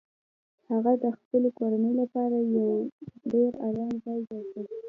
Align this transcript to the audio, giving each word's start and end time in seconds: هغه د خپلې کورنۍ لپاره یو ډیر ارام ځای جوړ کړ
هغه 0.69 0.93
د 1.03 1.05
خپلې 1.17 1.49
کورنۍ 1.59 1.93
لپاره 2.01 2.35
یو 2.55 2.67
ډیر 3.31 3.51
ارام 3.67 3.91
ځای 4.03 4.19
جوړ 4.29 4.43
کړ 4.53 4.63